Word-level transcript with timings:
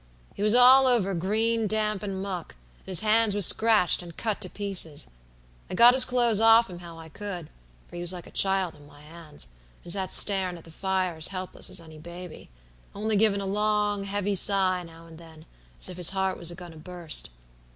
He 0.33 0.41
was 0.41 0.55
all 0.55 0.87
over 0.87 1.13
green 1.13 1.67
damp 1.67 2.01
and 2.01 2.23
muck, 2.23 2.55
and 2.79 2.87
his 2.87 3.01
hands 3.01 3.35
was 3.35 3.45
scratched 3.45 4.01
and 4.01 4.17
cut 4.17 4.41
to 4.41 4.49
pieces. 4.49 5.11
I 5.69 5.75
got 5.75 5.93
his 5.93 6.05
clothes 6.05 6.39
off 6.39 6.67
him 6.71 6.79
how 6.79 6.97
I 6.97 7.07
could, 7.07 7.51
for 7.87 7.97
he 7.97 8.01
was 8.01 8.11
like 8.11 8.25
a 8.25 8.31
child 8.31 8.73
in 8.73 8.87
my 8.87 9.01
hands, 9.01 9.49
and 9.83 9.93
sat 9.93 10.11
starin' 10.11 10.57
at 10.57 10.63
the 10.63 10.71
fire 10.71 11.17
as 11.17 11.27
helpless 11.27 11.69
as 11.69 11.79
any 11.79 11.99
baby; 11.99 12.49
only 12.95 13.15
givin' 13.15 13.41
a 13.41 13.45
long 13.45 14.05
heavy 14.05 14.33
sigh 14.33 14.81
now 14.81 15.05
and 15.05 15.19
then, 15.19 15.45
as 15.77 15.87
if 15.87 15.97
his 15.97 16.09
heart 16.09 16.35
was 16.35 16.49
a 16.49 16.55
goin' 16.55 16.71
to 16.71 16.77
bust. 16.79 17.29